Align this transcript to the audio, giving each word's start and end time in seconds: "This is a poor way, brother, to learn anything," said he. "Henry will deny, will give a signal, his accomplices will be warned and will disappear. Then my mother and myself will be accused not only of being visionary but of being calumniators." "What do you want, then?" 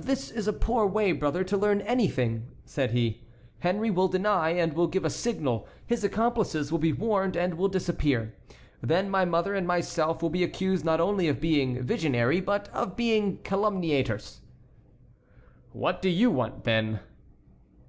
"This 0.00 0.32
is 0.32 0.48
a 0.48 0.52
poor 0.52 0.84
way, 0.84 1.12
brother, 1.12 1.44
to 1.44 1.56
learn 1.56 1.80
anything," 1.82 2.48
said 2.64 2.90
he. 2.90 3.22
"Henry 3.60 3.88
will 3.88 4.08
deny, 4.08 4.64
will 4.64 4.88
give 4.88 5.04
a 5.04 5.10
signal, 5.10 5.68
his 5.86 6.02
accomplices 6.02 6.72
will 6.72 6.80
be 6.80 6.92
warned 6.92 7.36
and 7.36 7.54
will 7.54 7.68
disappear. 7.68 8.34
Then 8.82 9.08
my 9.08 9.24
mother 9.24 9.54
and 9.54 9.68
myself 9.68 10.22
will 10.22 10.28
be 10.30 10.42
accused 10.42 10.84
not 10.84 11.00
only 11.00 11.28
of 11.28 11.40
being 11.40 11.84
visionary 11.84 12.40
but 12.40 12.68
of 12.70 12.96
being 12.96 13.38
calumniators." 13.44 14.40
"What 15.70 16.02
do 16.02 16.08
you 16.08 16.32
want, 16.32 16.64
then?" 16.64 16.98